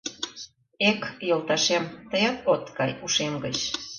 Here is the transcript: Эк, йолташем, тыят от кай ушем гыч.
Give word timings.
Эк, 0.89 1.01
йолташем, 1.29 1.83
тыят 2.09 2.37
от 2.51 2.63
кай 2.77 2.91
ушем 3.05 3.33
гыч. 3.45 3.57